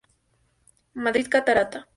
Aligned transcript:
Madrid: 0.95 1.27
Catarata. 1.29 1.87